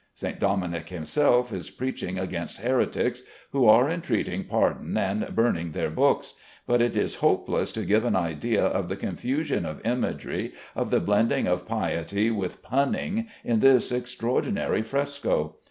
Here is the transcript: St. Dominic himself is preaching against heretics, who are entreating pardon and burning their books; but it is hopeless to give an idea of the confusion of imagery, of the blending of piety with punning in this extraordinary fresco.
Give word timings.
St. 0.15 0.39
Dominic 0.39 0.89
himself 0.89 1.53
is 1.53 1.69
preaching 1.69 2.17
against 2.17 2.63
heretics, 2.63 3.21
who 3.51 3.67
are 3.67 3.87
entreating 3.87 4.45
pardon 4.45 4.97
and 4.97 5.35
burning 5.35 5.73
their 5.73 5.91
books; 5.91 6.33
but 6.65 6.81
it 6.81 6.97
is 6.97 7.17
hopeless 7.17 7.71
to 7.73 7.85
give 7.85 8.03
an 8.03 8.15
idea 8.15 8.63
of 8.65 8.89
the 8.89 8.95
confusion 8.95 9.63
of 9.63 9.85
imagery, 9.85 10.53
of 10.75 10.89
the 10.89 10.99
blending 10.99 11.45
of 11.45 11.67
piety 11.67 12.31
with 12.31 12.63
punning 12.63 13.27
in 13.43 13.59
this 13.59 13.91
extraordinary 13.91 14.81
fresco. 14.81 15.57